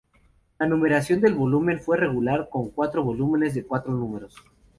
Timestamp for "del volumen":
1.21-1.79